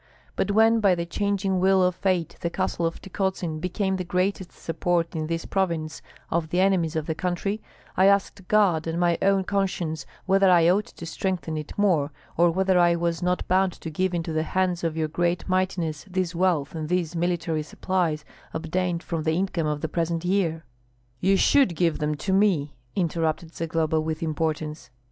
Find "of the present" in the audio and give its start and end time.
19.67-20.25